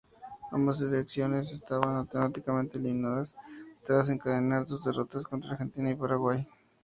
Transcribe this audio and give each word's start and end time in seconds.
Ambas 0.51 0.79
selecciones 0.79 1.51
estaban 1.51 1.93
matemáticamente 1.93 2.79
eliminadas 2.79 3.37
tras 3.85 4.09
encadenar 4.09 4.65
dos 4.65 4.83
derrotas 4.83 5.25
contra 5.25 5.51
Argentina 5.51 5.91
y 5.91 5.95
Paraguay. 5.95 6.47